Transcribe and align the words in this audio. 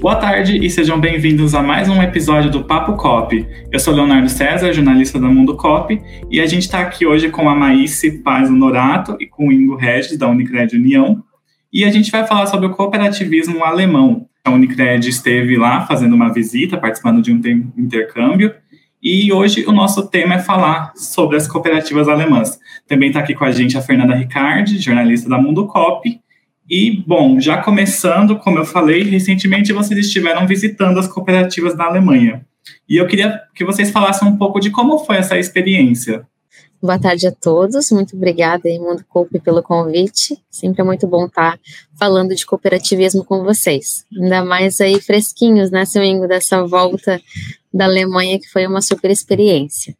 Boa 0.00 0.14
tarde 0.14 0.64
e 0.64 0.70
sejam 0.70 1.00
bem-vindos 1.00 1.56
a 1.56 1.62
mais 1.62 1.88
um 1.88 2.00
episódio 2.00 2.48
do 2.48 2.62
Papo 2.62 2.92
Cop. 2.92 3.44
Eu 3.72 3.80
sou 3.80 3.92
Leonardo 3.92 4.28
César, 4.28 4.72
jornalista 4.72 5.18
da 5.18 5.26
Mundo 5.26 5.56
Cop, 5.56 6.00
e 6.30 6.40
a 6.40 6.46
gente 6.46 6.62
está 6.62 6.82
aqui 6.82 7.04
hoje 7.04 7.30
com 7.30 7.48
a 7.48 7.54
Maíse 7.54 8.22
Paz 8.22 8.48
Honorato 8.48 9.16
e 9.18 9.26
com 9.26 9.48
o 9.48 9.52
Ingo 9.52 9.74
Regis, 9.74 10.16
da 10.16 10.28
Unicred 10.28 10.76
União, 10.76 11.24
e 11.72 11.84
a 11.84 11.90
gente 11.90 12.12
vai 12.12 12.24
falar 12.24 12.46
sobre 12.46 12.66
o 12.66 12.70
cooperativismo 12.70 13.64
alemão. 13.64 14.28
A 14.44 14.50
Unicred 14.52 15.08
esteve 15.08 15.56
lá 15.56 15.84
fazendo 15.84 16.14
uma 16.14 16.32
visita, 16.32 16.78
participando 16.78 17.20
de 17.20 17.32
um 17.32 17.40
intercâmbio, 17.76 18.54
e 19.02 19.32
hoje 19.32 19.64
o 19.66 19.72
nosso 19.72 20.06
tema 20.06 20.36
é 20.36 20.38
falar 20.38 20.92
sobre 20.94 21.36
as 21.36 21.48
cooperativas 21.48 22.08
alemãs. 22.08 22.56
Também 22.86 23.08
está 23.08 23.18
aqui 23.18 23.34
com 23.34 23.44
a 23.44 23.50
gente 23.50 23.76
a 23.76 23.82
Fernanda 23.82 24.14
Ricardi, 24.14 24.78
jornalista 24.78 25.28
da 25.28 25.38
Mundo 25.38 25.66
Cop, 25.66 26.08
e, 26.68 27.02
bom, 27.06 27.40
já 27.40 27.62
começando, 27.62 28.38
como 28.38 28.58
eu 28.58 28.64
falei, 28.64 29.02
recentemente 29.04 29.72
vocês 29.72 29.98
estiveram 29.98 30.46
visitando 30.46 30.98
as 30.98 31.08
cooperativas 31.08 31.74
na 31.74 31.84
Alemanha. 31.86 32.44
E 32.88 32.96
eu 32.96 33.06
queria 33.06 33.40
que 33.54 33.64
vocês 33.64 33.90
falassem 33.90 34.28
um 34.28 34.36
pouco 34.36 34.60
de 34.60 34.70
como 34.70 34.98
foi 34.98 35.16
essa 35.16 35.38
experiência. 35.38 36.26
Boa 36.80 36.98
tarde 36.98 37.26
a 37.26 37.32
todos, 37.32 37.90
muito 37.90 38.14
obrigada, 38.14 38.68
Mundo 38.78 39.04
Coupe, 39.08 39.40
pelo 39.40 39.62
convite. 39.62 40.38
Sempre 40.48 40.82
é 40.82 40.84
muito 40.84 41.08
bom 41.08 41.26
estar 41.26 41.58
falando 41.98 42.36
de 42.36 42.46
cooperativismo 42.46 43.24
com 43.24 43.42
vocês. 43.42 44.04
Ainda 44.16 44.44
mais 44.44 44.80
aí 44.80 45.00
fresquinhos, 45.00 45.70
né, 45.70 45.84
seu 45.84 46.04
Ingo, 46.04 46.28
dessa 46.28 46.64
volta 46.64 47.20
da 47.74 47.86
Alemanha, 47.86 48.38
que 48.38 48.48
foi 48.48 48.66
uma 48.66 48.80
super 48.80 49.10
experiência. 49.10 49.96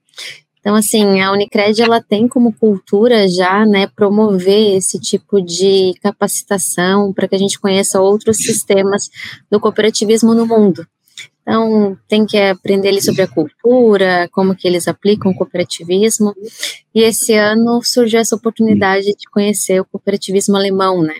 Então, 0.68 0.76
assim, 0.76 1.22
a 1.22 1.32
Unicred 1.32 1.80
ela 1.80 1.98
tem 1.98 2.28
como 2.28 2.52
cultura 2.52 3.26
já, 3.26 3.64
né, 3.64 3.86
promover 3.86 4.76
esse 4.76 5.00
tipo 5.00 5.40
de 5.40 5.94
capacitação 6.02 7.10
para 7.10 7.26
que 7.26 7.34
a 7.34 7.38
gente 7.38 7.58
conheça 7.58 8.02
outros 8.02 8.36
sistemas 8.36 9.08
do 9.50 9.58
cooperativismo 9.58 10.34
no 10.34 10.46
mundo. 10.46 10.86
Então, 11.40 11.96
tem 12.06 12.26
que 12.26 12.36
aprender 12.36 12.88
ali 12.88 13.00
sobre 13.00 13.22
a 13.22 13.26
cultura, 13.26 14.28
como 14.30 14.54
que 14.54 14.68
eles 14.68 14.86
aplicam 14.86 15.32
o 15.32 15.34
cooperativismo. 15.34 16.34
E 16.94 17.00
esse 17.00 17.32
ano 17.32 17.82
surgiu 17.82 18.20
essa 18.20 18.36
oportunidade 18.36 19.06
de 19.06 19.30
conhecer 19.32 19.80
o 19.80 19.86
cooperativismo 19.86 20.54
alemão, 20.54 21.02
né? 21.02 21.14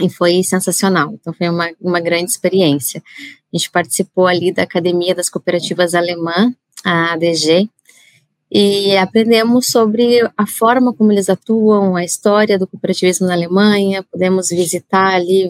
E 0.00 0.08
foi 0.08 0.44
sensacional. 0.44 1.12
Então, 1.14 1.34
foi 1.34 1.48
uma, 1.48 1.72
uma 1.80 1.98
grande 1.98 2.30
experiência. 2.30 3.02
A 3.52 3.56
gente 3.56 3.68
participou 3.68 4.28
ali 4.28 4.52
da 4.52 4.62
Academia 4.62 5.12
das 5.12 5.28
Cooperativas 5.28 5.92
Alemã, 5.92 6.54
a 6.84 7.14
ADG, 7.14 7.68
e 8.50 8.96
aprendemos 8.96 9.68
sobre 9.68 10.20
a 10.36 10.46
forma 10.46 10.92
como 10.92 11.12
eles 11.12 11.28
atuam, 11.28 11.94
a 11.94 12.04
história 12.04 12.58
do 12.58 12.66
cooperativismo 12.66 13.26
na 13.26 13.34
Alemanha, 13.34 14.04
podemos 14.10 14.48
visitar 14.48 15.14
ali 15.14 15.48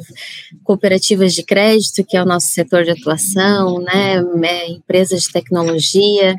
cooperativas 0.63 1.33
de 1.33 1.43
crédito, 1.43 2.05
que 2.05 2.17
é 2.17 2.23
o 2.23 2.27
nosso 2.27 2.49
setor 2.49 2.85
de 2.85 2.91
atuação, 2.91 3.81
né, 3.81 4.23
é, 4.45 4.69
empresas 4.69 5.23
de 5.23 5.33
tecnologia, 5.33 6.35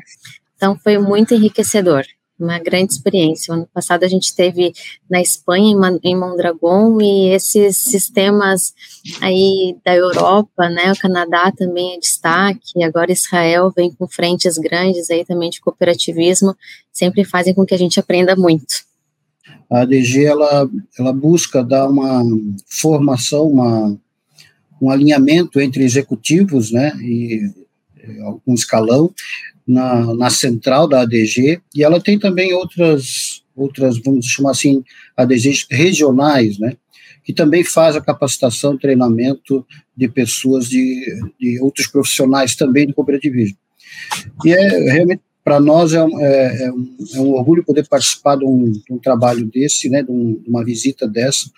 então 0.56 0.78
foi 0.78 0.98
muito 0.98 1.34
enriquecedor 1.34 2.04
uma 2.42 2.58
grande 2.58 2.92
experiência. 2.92 3.52
O 3.52 3.56
ano 3.56 3.68
passado 3.72 4.04
a 4.04 4.08
gente 4.08 4.34
teve 4.34 4.72
na 5.10 5.20
Espanha, 5.20 5.74
em 6.02 6.16
Mondragon, 6.16 7.00
e 7.00 7.28
esses 7.28 7.76
sistemas 7.76 8.74
aí 9.20 9.76
da 9.84 9.94
Europa, 9.94 10.68
né, 10.68 10.92
o 10.92 10.98
Canadá 10.98 11.52
também 11.56 11.94
é 11.94 11.98
destaque, 11.98 12.82
agora 12.82 13.12
Israel 13.12 13.72
vem 13.74 13.92
com 13.92 14.06
frentes 14.06 14.58
grandes 14.58 15.10
aí 15.10 15.24
também 15.24 15.50
de 15.50 15.60
cooperativismo, 15.60 16.56
sempre 16.92 17.24
fazem 17.24 17.54
com 17.54 17.64
que 17.64 17.74
a 17.74 17.78
gente 17.78 17.98
aprenda 17.98 18.36
muito. 18.36 18.84
A 19.70 19.80
ADG, 19.80 20.24
ela, 20.24 20.68
ela 20.98 21.12
busca 21.12 21.64
dar 21.64 21.88
uma 21.88 22.22
formação, 22.68 23.48
uma, 23.48 23.96
um 24.80 24.90
alinhamento 24.90 25.60
entre 25.60 25.84
executivos, 25.84 26.70
né, 26.70 26.92
e 27.00 27.50
algum 28.22 28.54
escalão, 28.54 29.12
na, 29.66 30.14
na 30.14 30.30
central 30.30 30.88
da 30.88 31.02
ADG, 31.02 31.60
e 31.74 31.82
ela 31.82 32.00
tem 32.00 32.18
também 32.18 32.52
outras, 32.52 33.42
outras, 33.54 33.98
vamos 33.98 34.26
chamar 34.26 34.52
assim, 34.52 34.82
ADGs 35.16 35.66
regionais, 35.70 36.58
né, 36.58 36.76
que 37.24 37.32
também 37.32 37.62
faz 37.62 37.94
a 37.94 38.00
capacitação, 38.00 38.76
treinamento 38.76 39.64
de 39.96 40.08
pessoas 40.08 40.68
de, 40.68 41.04
de 41.38 41.60
outros 41.60 41.86
profissionais 41.86 42.56
também 42.56 42.86
do 42.86 42.94
cooperativismo. 42.94 43.56
E 44.44 44.52
é 44.52 44.92
realmente 44.92 45.22
para 45.44 45.60
nós 45.60 45.92
é 45.92 46.02
um, 46.02 46.20
é, 46.20 46.64
é, 46.64 46.66
é 46.66 47.20
um, 47.20 47.32
orgulho 47.32 47.64
poder 47.64 47.86
participar 47.88 48.36
de 48.36 48.44
um, 48.44 48.70
de 48.70 48.92
um 48.92 48.98
trabalho 48.98 49.44
desse, 49.46 49.88
né, 49.88 50.02
de, 50.02 50.08
de, 50.08 50.48
uma 50.48 50.64
visita 50.64 51.06
dessa, 51.06 51.50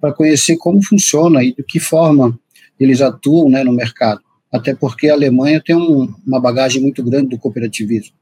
para 0.00 0.12
conhecer 0.12 0.56
como 0.56 0.82
funciona 0.82 1.42
e 1.42 1.54
de 1.54 1.62
que 1.62 1.78
forma 1.80 2.38
eles 2.78 3.00
atuam 3.00 3.48
né, 3.48 3.64
no 3.64 3.72
mercado 3.72 4.20
até 4.52 4.74
porque 4.74 5.08
a 5.08 5.14
Alemanha 5.14 5.62
tem 5.64 5.76
um, 5.76 6.12
uma 6.26 6.40
bagagem 6.40 6.80
muito 6.80 7.02
grande 7.02 7.28
do 7.28 7.38
cooperativismo. 7.38 8.14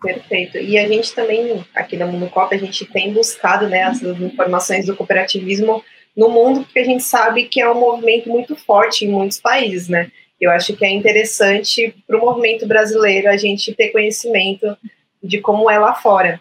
Perfeito. 0.00 0.58
E 0.58 0.78
a 0.78 0.86
gente 0.86 1.12
também, 1.14 1.64
aqui 1.74 1.96
da 1.96 2.06
Mundo 2.06 2.28
Copa, 2.28 2.54
a 2.54 2.58
gente 2.58 2.84
tem 2.86 3.12
buscado 3.12 3.68
né, 3.68 3.82
as 3.82 4.00
informações 4.02 4.86
do 4.86 4.94
cooperativismo 4.94 5.82
no 6.16 6.28
mundo, 6.28 6.62
porque 6.62 6.78
a 6.78 6.84
gente 6.84 7.02
sabe 7.02 7.44
que 7.44 7.60
é 7.60 7.68
um 7.68 7.78
movimento 7.78 8.28
muito 8.28 8.54
forte 8.54 9.04
em 9.04 9.08
muitos 9.08 9.40
países, 9.40 9.88
né? 9.88 10.12
Eu 10.40 10.50
acho 10.50 10.76
que 10.76 10.84
é 10.84 10.90
interessante 10.90 11.94
para 12.06 12.16
o 12.16 12.20
movimento 12.20 12.66
brasileiro 12.66 13.28
a 13.28 13.36
gente 13.36 13.74
ter 13.74 13.88
conhecimento 13.88 14.76
de 15.22 15.40
como 15.40 15.68
é 15.68 15.78
lá 15.78 15.94
fora. 15.94 16.38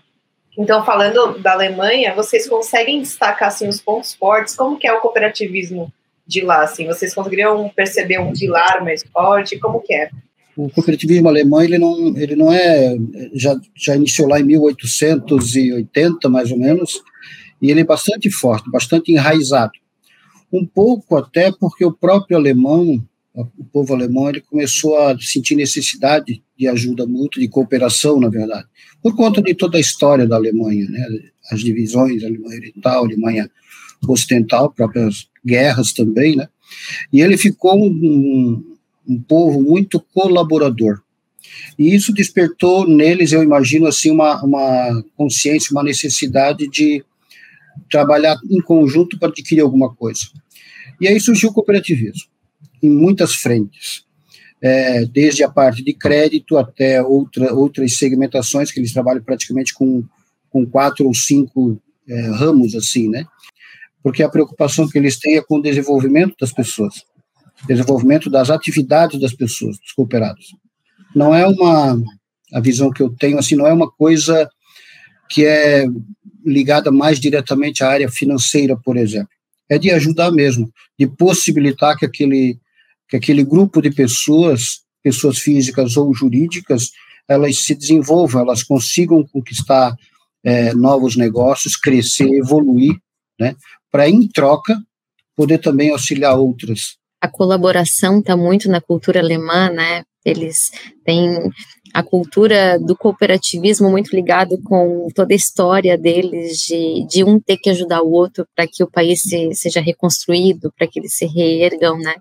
Então, 0.57 0.85
falando 0.85 1.39
da 1.39 1.53
Alemanha, 1.53 2.13
vocês 2.13 2.47
conseguem 2.47 3.01
destacar 3.01 3.47
assim, 3.47 3.67
os 3.67 3.81
pontos 3.81 4.13
fortes? 4.13 4.55
Como 4.55 4.77
que 4.77 4.85
é 4.85 4.93
o 4.93 4.99
cooperativismo 4.99 5.91
de 6.25 6.41
lá? 6.41 6.63
Assim, 6.63 6.85
vocês 6.85 7.13
conseguiriam 7.13 7.69
perceber 7.75 8.19
um 8.19 8.33
pilar 8.33 8.83
mais 8.83 9.03
forte? 9.03 9.59
Como 9.59 9.81
que 9.81 9.93
é? 9.93 10.09
O 10.55 10.69
cooperativismo 10.69 11.27
alemão 11.27 11.63
ele 11.63 11.79
não 11.79 12.15
ele 12.15 12.35
não 12.35 12.53
é 12.53 12.95
já 13.33 13.59
já 13.75 13.95
iniciou 13.95 14.27
lá 14.27 14.39
em 14.39 14.43
1880 14.43 16.29
mais 16.29 16.51
ou 16.51 16.59
menos 16.59 17.01
e 17.59 17.71
ele 17.71 17.81
é 17.81 17.85
bastante 17.85 18.29
forte, 18.29 18.69
bastante 18.69 19.11
enraizado. 19.11 19.71
Um 20.51 20.65
pouco 20.65 21.15
até 21.15 21.51
porque 21.51 21.83
o 21.83 21.91
próprio 21.91 22.37
alemão, 22.37 23.03
o 23.33 23.63
povo 23.71 23.95
alemão, 23.95 24.29
ele 24.29 24.41
começou 24.41 24.99
a 24.99 25.17
sentir 25.17 25.55
necessidade 25.55 26.43
de 26.55 26.67
ajuda 26.67 27.07
mútua, 27.07 27.41
de 27.41 27.47
cooperação, 27.47 28.19
na 28.19 28.29
verdade, 28.29 28.67
por 29.01 29.15
conta 29.15 29.41
de 29.41 29.55
toda 29.55 29.77
a 29.77 29.81
história 29.81 30.27
da 30.27 30.35
Alemanha, 30.35 30.87
né? 30.87 31.07
As 31.51 31.61
divisões, 31.61 32.23
Alemanha 32.23 32.59
Oriental, 32.59 33.05
Alemanha 33.05 33.49
Ocidental, 34.07 34.71
próprias 34.71 35.27
guerras 35.45 35.91
também, 35.93 36.35
né? 36.35 36.47
E 37.11 37.21
ele 37.21 37.37
ficou 37.37 37.77
um, 37.77 38.63
um 39.07 39.21
povo 39.21 39.61
muito 39.61 39.99
colaborador. 39.99 41.01
E 41.77 41.93
isso 41.93 42.13
despertou 42.13 42.87
neles, 42.87 43.31
eu 43.31 43.43
imagino, 43.43 43.85
assim, 43.87 44.11
uma, 44.11 44.43
uma 44.43 45.03
consciência, 45.15 45.71
uma 45.71 45.83
necessidade 45.83 46.67
de 46.67 47.03
trabalhar 47.89 48.37
em 48.49 48.61
conjunto 48.61 49.17
para 49.17 49.29
adquirir 49.29 49.61
alguma 49.61 49.93
coisa. 49.93 50.21
E 51.01 51.07
aí 51.07 51.19
surgiu 51.19 51.49
o 51.49 51.53
cooperativismo, 51.53 52.29
em 52.81 52.89
muitas 52.89 53.33
frentes, 53.33 54.05
é, 54.61 55.05
desde 55.05 55.43
a 55.43 55.49
parte 55.49 55.83
de 55.83 55.93
crédito 55.93 56.57
até 56.57 57.01
outra, 57.01 57.53
outras 57.53 57.97
segmentações, 57.97 58.71
que 58.71 58.79
eles 58.79 58.93
trabalham 58.93 59.23
praticamente 59.23 59.73
com, 59.73 60.03
com 60.49 60.65
quatro 60.65 61.05
ou 61.05 61.13
cinco 61.13 61.81
é, 62.07 62.21
ramos, 62.31 62.75
assim, 62.75 63.09
né? 63.09 63.25
Porque 64.03 64.21
a 64.21 64.29
preocupação 64.29 64.87
que 64.87 64.97
eles 64.97 65.17
têm 65.17 65.37
é 65.37 65.41
com 65.41 65.57
o 65.57 65.61
desenvolvimento 65.61 66.35
das 66.39 66.51
pessoas, 66.51 67.03
desenvolvimento 67.65 68.29
das 68.29 68.49
atividades 68.49 69.19
das 69.19 69.33
pessoas, 69.33 69.79
dos 69.79 69.93
cooperados. 69.93 70.53
Não 71.15 71.33
é 71.33 71.47
uma 71.47 71.97
a 72.53 72.59
visão 72.59 72.91
que 72.91 73.01
eu 73.01 73.09
tenho 73.09 73.39
assim, 73.39 73.55
não 73.55 73.65
é 73.65 73.73
uma 73.73 73.89
coisa 73.89 74.47
que 75.29 75.45
é 75.45 75.85
ligada 76.45 76.91
mais 76.91 77.19
diretamente 77.19 77.83
à 77.83 77.89
área 77.89 78.09
financeira, 78.09 78.77
por 78.77 78.95
exemplo. 78.95 79.29
É 79.67 79.79
de 79.79 79.89
ajudar 79.89 80.31
mesmo, 80.31 80.71
de 80.99 81.07
possibilitar 81.07 81.97
que 81.97 82.05
aquele 82.05 82.59
que 83.09 83.17
aquele 83.17 83.43
grupo 83.43 83.81
de 83.81 83.91
pessoas, 83.91 84.81
pessoas 85.03 85.37
físicas 85.37 85.97
ou 85.97 86.13
jurídicas, 86.13 86.91
elas 87.27 87.63
se 87.63 87.75
desenvolvam, 87.75 88.41
elas 88.41 88.63
consigam 88.63 89.25
conquistar 89.31 89.95
é, 90.43 90.73
novos 90.73 91.15
negócios, 91.15 91.75
crescer, 91.75 92.27
evoluir, 92.33 92.95
né? 93.39 93.55
Para, 93.93 94.09
em 94.09 94.27
troca, 94.27 94.75
poder 95.35 95.59
também 95.59 95.91
auxiliar 95.91 96.35
outras. 96.35 96.97
A 97.21 97.27
colaboração 97.27 98.19
está 98.19 98.35
muito 98.35 98.67
na 98.67 98.81
cultura 98.81 99.19
alemã, 99.19 99.69
né? 99.69 100.03
Eles 100.25 100.71
têm 101.05 101.37
a 101.93 102.01
cultura 102.01 102.79
do 102.79 102.97
cooperativismo 102.97 103.89
muito 103.91 104.15
ligado 104.15 104.59
com 104.63 105.07
toda 105.13 105.33
a 105.33 105.35
história 105.35 105.95
deles, 105.95 106.57
de, 106.57 107.05
de 107.07 107.23
um 107.23 107.39
ter 107.39 107.57
que 107.57 107.69
ajudar 107.69 108.01
o 108.01 108.11
outro 108.11 108.47
para 108.55 108.65
que 108.67 108.83
o 108.83 108.89
país 108.89 109.21
se, 109.21 109.53
seja 109.53 109.79
reconstruído, 109.79 110.73
para 110.75 110.87
que 110.87 110.99
eles 110.99 111.15
se 111.15 111.25
reergam, 111.27 111.97
né? 111.99 112.15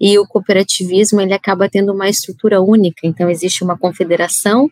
E 0.00 0.18
o 0.18 0.26
cooperativismo, 0.26 1.20
ele 1.20 1.34
acaba 1.34 1.68
tendo 1.68 1.92
uma 1.92 2.08
estrutura 2.08 2.62
única, 2.62 3.00
então 3.02 3.28
existe 3.28 3.64
uma 3.64 3.76
confederação 3.76 4.70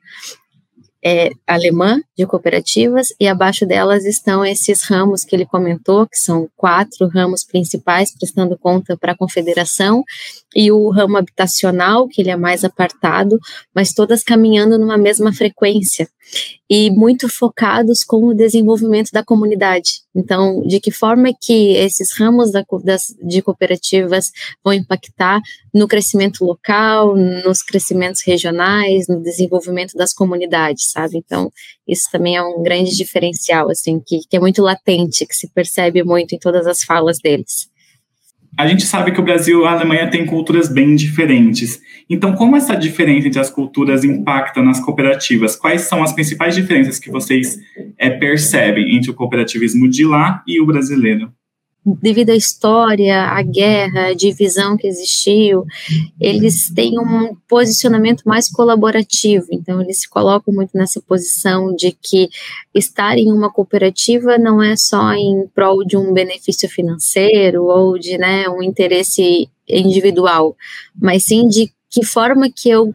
é, 1.08 1.31
alemã 1.47 2.00
de 2.19 2.26
cooperativas 2.26 3.14
e 3.20 3.29
abaixo 3.29 3.64
delas 3.64 4.05
estão 4.05 4.44
esses 4.44 4.82
ramos 4.82 5.23
que 5.23 5.37
ele 5.37 5.47
comentou, 5.47 6.05
que 6.05 6.17
são 6.17 6.49
quatro 6.56 7.06
ramos 7.06 7.44
principais 7.44 8.12
prestando 8.12 8.58
conta 8.58 8.97
para 8.97 9.12
a 9.12 9.17
confederação 9.17 10.03
e 10.56 10.73
o 10.73 10.88
ramo 10.88 11.19
habitacional, 11.19 12.08
que 12.08 12.23
ele 12.23 12.31
é 12.31 12.37
mais 12.37 12.64
apartado, 12.64 13.38
mas 13.75 13.93
todas 13.93 14.25
caminhando 14.25 14.79
numa 14.79 14.97
mesma 14.97 15.31
frequência 15.31 16.08
e 16.69 16.91
muito 16.91 17.29
focados 17.29 18.03
com 18.03 18.25
o 18.25 18.35
desenvolvimento 18.35 19.11
da 19.12 19.23
comunidade. 19.23 20.00
Então, 20.14 20.62
de 20.67 20.81
que 20.81 20.91
forma 20.91 21.29
que 21.38 21.73
esses 21.76 22.19
ramos 22.19 22.50
da, 22.50 22.64
das, 22.82 23.14
de 23.23 23.43
cooperativas 23.43 24.32
vão 24.64 24.73
impactar 24.73 25.43
no 25.75 25.87
crescimento 25.87 26.43
local, 26.43 27.14
nos 27.14 27.62
crescimentos 27.62 28.23
regionais, 28.25 29.06
no 29.08 29.23
desenvolvimento 29.23 29.93
das 29.94 30.14
comunidades, 30.14 30.91
sabe? 30.91 31.19
Então, 31.19 31.53
isso 31.87 32.08
também 32.11 32.35
é 32.35 32.43
um 32.43 32.62
grande 32.62 32.97
diferencial, 32.97 33.70
assim, 33.70 34.00
que, 34.00 34.20
que 34.29 34.38
é 34.38 34.41
muito 34.41 34.62
latente, 34.62 35.26
que 35.26 35.37
se 35.37 35.49
percebe 35.53 36.03
muito 36.03 36.35
em 36.35 36.38
todas 36.38 36.67
as 36.67 36.82
falas 36.82 37.19
deles 37.19 37.69
a 38.56 38.67
gente 38.67 38.85
sabe 38.85 39.12
que 39.12 39.20
o 39.20 39.25
Brasil 39.25 39.62
e 39.62 39.67
a 39.67 39.73
Alemanha 39.73 40.11
têm 40.11 40.25
culturas 40.25 40.69
bem 40.69 40.94
diferentes. 40.94 41.81
Então, 42.08 42.32
como 42.35 42.56
essa 42.56 42.75
diferença 42.75 43.29
entre 43.29 43.41
as 43.41 43.50
culturas 43.50 44.05
impacta 44.05 44.62
nas 44.62 44.81
cooperativas? 44.81 45.56
Quais 45.56 45.82
são 45.82 46.03
as 46.03 46.12
principais 46.12 46.55
diferenças 46.55 46.99
que 46.99 47.11
vocês 47.11 47.58
é, 47.99 48.08
percebem 48.08 48.97
entre 48.97 49.11
o 49.11 49.14
cooperativismo 49.14 49.88
de 49.88 50.05
lá 50.05 50.43
e 50.47 50.61
o 50.61 50.67
brasileiro? 50.67 51.31
Devido 51.86 52.30
à 52.30 52.34
história, 52.34 53.22
à 53.22 53.40
guerra, 53.42 54.06
à 54.08 54.14
divisão 54.14 54.76
que 54.76 54.88
existiu, 54.88 55.64
eles 56.20 56.68
têm 56.74 56.98
um 56.98 57.36
posicionamento 57.48 58.24
mais 58.24 58.50
colaborativo. 58.50 59.46
Então, 59.52 59.80
eles 59.80 60.00
se 60.00 60.08
colocam 60.08 60.52
muito 60.52 60.76
nessa 60.76 61.00
posição 61.00 61.74
de 61.74 61.92
que 61.92 62.28
estar 62.74 63.16
em 63.16 63.30
uma 63.30 63.50
cooperativa 63.50 64.36
não 64.36 64.60
é 64.60 64.74
só 64.76 65.12
em 65.12 65.46
prol 65.54 65.84
de 65.84 65.96
um 65.96 66.12
benefício 66.12 66.68
financeiro 66.68 67.64
ou 67.64 67.96
de 67.96 68.18
né, 68.18 68.48
um 68.48 68.62
interesse 68.62 69.48
individual, 69.68 70.56
mas 71.00 71.24
sim 71.24 71.48
de 71.48 71.72
que 71.88 72.04
forma 72.04 72.50
que 72.50 72.68
eu 72.68 72.92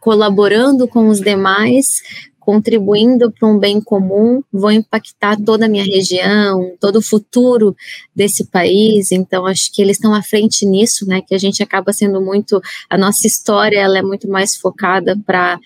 colaborando 0.00 0.86
com 0.86 1.08
os 1.08 1.18
demais, 1.18 2.02
contribuindo 2.44 3.30
para 3.30 3.48
um 3.48 3.58
bem 3.58 3.80
comum, 3.80 4.42
vou 4.52 4.70
impactar 4.70 5.36
toda 5.40 5.66
a 5.66 5.68
minha 5.68 5.84
região, 5.84 6.76
todo 6.80 6.96
o 6.96 7.02
futuro 7.02 7.76
desse 8.14 8.46
país. 8.46 9.12
Então, 9.12 9.46
acho 9.46 9.72
que 9.72 9.80
eles 9.80 9.96
estão 9.96 10.12
à 10.12 10.22
frente 10.22 10.66
nisso, 10.66 11.06
né? 11.06 11.22
Que 11.22 11.34
a 11.34 11.38
gente 11.38 11.62
acaba 11.62 11.92
sendo 11.92 12.20
muito. 12.20 12.60
A 12.90 12.98
nossa 12.98 13.26
história 13.26 13.78
ela 13.78 13.98
é 13.98 14.02
muito 14.02 14.28
mais 14.28 14.56
focada 14.56 15.16
para 15.24 15.58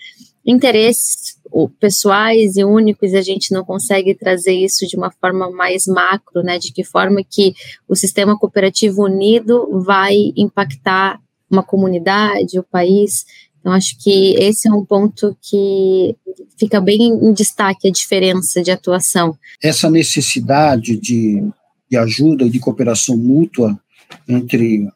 interesses 0.45 1.37
pessoais 1.79 2.57
e 2.57 2.63
únicos, 2.63 3.13
a 3.13 3.21
gente 3.21 3.51
não 3.51 3.63
consegue 3.63 4.13
trazer 4.13 4.53
isso 4.53 4.85
de 4.85 4.95
uma 4.95 5.09
forma 5.09 5.49
mais 5.49 5.87
macro, 5.87 6.43
né? 6.43 6.59
De 6.59 6.71
que 6.71 6.83
forma 6.83 7.21
que 7.27 7.53
o 7.87 7.95
sistema 7.95 8.37
cooperativo 8.37 9.03
unido 9.03 9.81
vai 9.83 10.15
impactar 10.35 11.19
uma 11.49 11.63
comunidade, 11.63 12.59
o 12.59 12.63
país. 12.63 13.25
Então, 13.67 13.75
acho 13.75 13.97
que 14.01 14.33
esse 14.35 14.65
é 14.69 14.71
um 14.71 14.85
ponto 14.85 15.35
que 15.41 16.15
fica 16.57 16.79
bem 16.79 17.01
em 17.01 17.33
destaque 17.33 17.89
a 17.89 17.91
diferença 17.91 18.63
de 18.63 18.71
atuação. 18.71 19.37
Essa 19.61 19.91
necessidade 19.91 20.95
de, 20.95 21.43
de 21.91 21.97
ajuda 21.97 22.45
e 22.45 22.49
de 22.49 22.61
cooperação 22.61 23.17
mútua 23.17 23.77
entre 24.25 24.87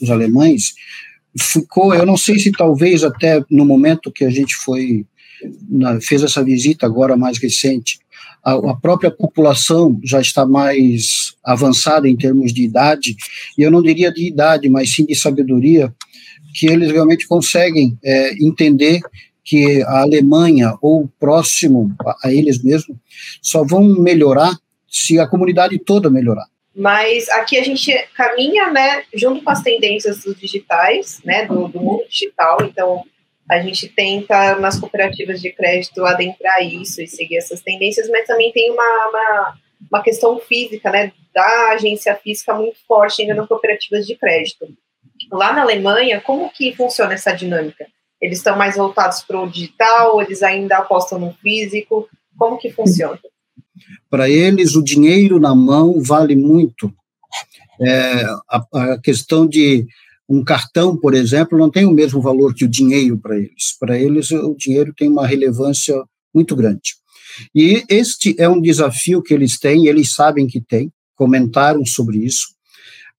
os 0.00 0.08
alemães 0.08 0.72
ficou, 1.36 1.92
eu 1.92 2.06
não 2.06 2.16
sei 2.16 2.38
se 2.38 2.52
talvez 2.52 3.02
até 3.02 3.42
no 3.50 3.64
momento 3.64 4.12
que 4.12 4.24
a 4.24 4.30
gente 4.30 4.54
foi 4.54 5.04
na, 5.68 6.00
fez 6.00 6.22
essa 6.22 6.44
visita 6.44 6.86
agora 6.86 7.16
mais 7.16 7.38
recente, 7.38 7.98
a, 8.44 8.52
a, 8.52 8.76
própria 8.76 9.10
população 9.10 9.98
já 10.04 10.20
está 10.20 10.46
mais 10.46 11.34
avançada 11.42 12.08
em 12.08 12.16
termos 12.16 12.52
de 12.52 12.62
idade, 12.62 13.16
e 13.58 13.62
eu 13.62 13.70
não 13.70 13.82
diria 13.82 14.12
de 14.12 14.28
idade, 14.28 14.68
mas 14.68 14.94
sim 14.94 15.04
de 15.04 15.16
sabedoria, 15.16 15.92
que 16.54 16.66
eles 16.66 16.90
realmente 16.90 17.26
conseguem 17.26 17.98
é, 18.04 18.32
entender 18.44 19.00
que 19.44 19.82
a 19.82 20.02
Alemanha 20.02 20.74
ou 20.80 21.08
próximo 21.18 21.94
a, 22.04 22.28
a 22.28 22.32
eles 22.32 22.62
mesmos 22.62 22.96
só 23.42 23.64
vão 23.64 23.82
melhorar 23.82 24.56
se 24.88 25.18
a 25.18 25.26
comunidade 25.26 25.78
toda 25.78 26.10
melhorar. 26.10 26.46
Mas 26.74 27.28
aqui 27.30 27.58
a 27.58 27.64
gente 27.64 27.92
caminha, 28.14 28.70
né, 28.70 29.02
junto 29.14 29.42
com 29.42 29.50
as 29.50 29.62
tendências 29.62 30.22
dos 30.22 30.38
digitais, 30.38 31.20
né, 31.24 31.46
do, 31.46 31.68
do 31.68 31.80
mundo 31.80 32.04
digital. 32.08 32.58
Então, 32.62 33.04
a 33.48 33.60
gente 33.60 33.88
tenta 33.88 34.56
nas 34.56 34.78
cooperativas 34.78 35.40
de 35.42 35.50
crédito 35.52 36.04
adentrar 36.04 36.64
isso 36.64 37.02
e 37.02 37.08
seguir 37.08 37.36
essas 37.36 37.60
tendências, 37.60 38.08
mas 38.08 38.26
também 38.26 38.52
tem 38.52 38.70
uma, 38.70 39.08
uma, 39.08 39.58
uma 39.90 40.02
questão 40.02 40.38
física, 40.38 40.90
né, 40.90 41.12
da 41.34 41.72
agência 41.72 42.14
física 42.14 42.54
muito 42.54 42.78
forte 42.86 43.22
ainda 43.22 43.34
nas 43.34 43.48
cooperativas 43.48 44.06
de 44.06 44.16
crédito. 44.16 44.68
Lá 45.30 45.52
na 45.52 45.62
Alemanha, 45.62 46.20
como 46.20 46.50
que 46.50 46.74
funciona 46.74 47.14
essa 47.14 47.32
dinâmica? 47.32 47.86
Eles 48.20 48.38
estão 48.38 48.56
mais 48.56 48.76
voltados 48.76 49.22
para 49.22 49.40
o 49.40 49.48
digital, 49.48 50.20
eles 50.20 50.42
ainda 50.42 50.78
apostam 50.78 51.18
no 51.18 51.32
físico? 51.34 52.08
Como 52.36 52.58
que 52.58 52.70
funciona? 52.70 53.18
Para 54.10 54.28
eles, 54.28 54.74
o 54.74 54.82
dinheiro 54.82 55.38
na 55.38 55.54
mão 55.54 56.02
vale 56.02 56.36
muito. 56.36 56.92
É, 57.80 58.24
a, 58.48 58.64
a 58.72 59.00
questão 59.00 59.46
de 59.46 59.86
um 60.28 60.44
cartão, 60.44 60.96
por 60.96 61.14
exemplo, 61.14 61.58
não 61.58 61.70
tem 61.70 61.86
o 61.86 61.92
mesmo 61.92 62.20
valor 62.20 62.54
que 62.54 62.64
o 62.64 62.68
dinheiro 62.68 63.18
para 63.18 63.36
eles. 63.36 63.76
Para 63.78 63.98
eles, 63.98 64.30
o 64.30 64.54
dinheiro 64.54 64.92
tem 64.96 65.08
uma 65.08 65.26
relevância 65.26 65.94
muito 66.34 66.54
grande. 66.54 66.94
E 67.54 67.84
este 67.88 68.34
é 68.38 68.48
um 68.48 68.60
desafio 68.60 69.22
que 69.22 69.32
eles 69.32 69.58
têm, 69.58 69.86
eles 69.86 70.12
sabem 70.12 70.46
que 70.46 70.60
tem, 70.60 70.92
comentaram 71.16 71.84
sobre 71.86 72.18
isso 72.18 72.59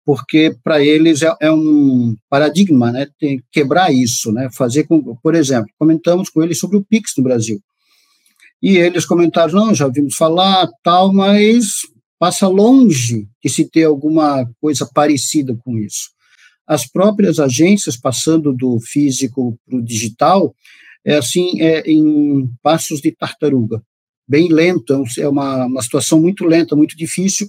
porque 0.05 0.55
para 0.63 0.83
eles 0.83 1.21
é, 1.21 1.33
é, 1.41 1.51
um 1.51 2.15
paradigma, 2.29 2.91
né? 2.91 3.07
Tem 3.19 3.37
que 3.37 3.45
quebrar 3.51 3.93
isso, 3.93 4.31
né? 4.31 4.49
Fazer 4.55 4.85
com, 4.85 5.15
por 5.17 5.35
exemplo, 5.35 5.69
comentamos 5.77 6.29
com 6.29 6.41
eles 6.41 6.59
sobre 6.59 6.77
o 6.77 6.83
Pix 6.83 7.13
no 7.17 7.23
Brasil. 7.23 7.61
E 8.61 8.77
eles 8.77 9.05
comentaram, 9.05 9.53
não, 9.53 9.75
já 9.75 9.85
ouvimos 9.85 10.15
falar, 10.15 10.69
tal, 10.83 11.11
mas 11.11 11.65
passa 12.19 12.47
longe 12.47 13.27
de 13.43 13.49
se 13.49 13.65
ter 13.65 13.85
alguma 13.85 14.47
coisa 14.59 14.87
parecida 14.93 15.57
com 15.63 15.77
isso. 15.77 16.11
As 16.67 16.87
próprias 16.87 17.39
agências 17.39 17.97
passando 17.97 18.53
do 18.53 18.79
físico 18.79 19.57
para 19.65 19.77
o 19.77 19.81
digital, 19.81 20.53
é 21.03 21.15
assim, 21.15 21.59
é 21.59 21.81
em 21.89 22.47
passos 22.61 23.01
de 23.01 23.11
tartaruga, 23.11 23.81
bem 24.27 24.49
lento, 24.49 25.03
é 25.17 25.27
uma, 25.27 25.65
uma 25.65 25.81
situação 25.81 26.21
muito 26.21 26.45
lenta, 26.45 26.75
muito 26.75 26.95
difícil 26.95 27.47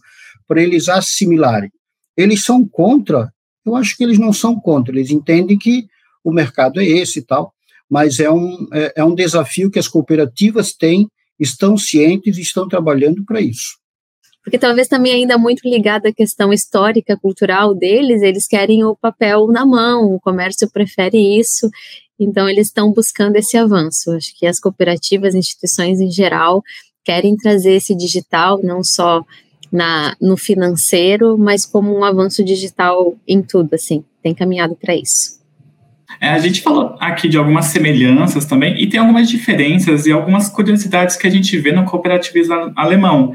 para 0.48 0.62
eles 0.62 0.88
assimilarem. 0.88 1.70
Eles 2.16 2.44
são 2.44 2.66
contra? 2.66 3.32
Eu 3.64 3.76
acho 3.76 3.96
que 3.96 4.04
eles 4.04 4.18
não 4.18 4.32
são 4.32 4.58
contra, 4.58 4.94
eles 4.94 5.10
entendem 5.10 5.58
que 5.58 5.86
o 6.24 6.32
mercado 6.32 6.80
é 6.80 6.84
esse 6.84 7.20
e 7.20 7.22
tal, 7.22 7.52
mas 7.88 8.20
é 8.20 8.30
um, 8.30 8.66
é, 8.72 8.92
é 8.96 9.04
um 9.04 9.14
desafio 9.14 9.70
que 9.70 9.78
as 9.78 9.88
cooperativas 9.88 10.72
têm, 10.72 11.08
estão 11.38 11.76
cientes 11.76 12.38
e 12.38 12.42
estão 12.42 12.68
trabalhando 12.68 13.24
para 13.24 13.40
isso. 13.40 13.80
Porque 14.42 14.58
talvez 14.58 14.88
também 14.88 15.12
ainda 15.12 15.38
muito 15.38 15.68
ligado 15.68 16.06
à 16.06 16.12
questão 16.12 16.52
histórica, 16.52 17.16
cultural 17.16 17.74
deles, 17.74 18.22
eles 18.22 18.46
querem 18.46 18.82
o 18.82 18.96
papel 18.96 19.46
na 19.46 19.64
mão, 19.64 20.14
o 20.14 20.20
comércio 20.20 20.68
prefere 20.70 21.38
isso, 21.38 21.70
então 22.18 22.48
eles 22.48 22.66
estão 22.66 22.92
buscando 22.92 23.36
esse 23.36 23.56
avanço. 23.56 24.10
Acho 24.10 24.36
que 24.36 24.46
as 24.46 24.58
cooperativas, 24.58 25.34
instituições 25.34 26.00
em 26.00 26.10
geral, 26.10 26.62
querem 27.04 27.36
trazer 27.36 27.74
esse 27.74 27.94
digital, 27.94 28.60
não 28.62 28.82
só 28.82 29.24
na, 29.72 30.14
no 30.20 30.36
financeiro, 30.36 31.38
mas 31.38 31.64
como 31.64 31.96
um 31.96 32.04
avanço 32.04 32.44
digital 32.44 33.16
em 33.26 33.40
tudo, 33.40 33.74
assim, 33.74 34.04
tem 34.22 34.34
caminhado 34.34 34.76
para 34.76 34.94
isso. 34.94 35.40
É, 36.20 36.28
a 36.28 36.38
gente 36.38 36.60
falou 36.60 36.94
aqui 37.00 37.28
de 37.28 37.38
algumas 37.38 37.66
semelhanças 37.66 38.44
também, 38.44 38.80
e 38.80 38.86
tem 38.86 39.00
algumas 39.00 39.28
diferenças 39.28 40.06
e 40.06 40.12
algumas 40.12 40.48
curiosidades 40.48 41.16
que 41.16 41.26
a 41.26 41.30
gente 41.30 41.56
vê 41.58 41.72
no 41.72 41.84
cooperativismo 41.84 42.72
alemão, 42.76 43.34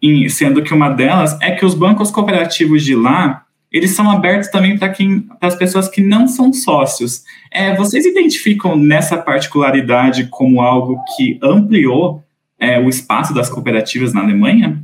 em, 0.00 0.28
sendo 0.28 0.62
que 0.62 0.72
uma 0.72 0.90
delas 0.90 1.36
é 1.40 1.50
que 1.50 1.64
os 1.66 1.74
bancos 1.74 2.10
cooperativos 2.10 2.84
de 2.84 2.94
lá, 2.94 3.42
eles 3.72 3.90
são 3.90 4.08
abertos 4.08 4.48
também 4.48 4.78
para 4.78 4.94
as 5.40 5.56
pessoas 5.56 5.88
que 5.88 6.00
não 6.00 6.28
são 6.28 6.52
sócios. 6.52 7.24
É, 7.50 7.74
vocês 7.74 8.06
identificam 8.06 8.76
nessa 8.76 9.16
particularidade 9.16 10.28
como 10.30 10.60
algo 10.60 11.02
que 11.16 11.38
ampliou 11.42 12.22
é, 12.58 12.78
o 12.78 12.88
espaço 12.88 13.34
das 13.34 13.50
cooperativas 13.50 14.12
na 14.12 14.20
Alemanha? 14.20 14.80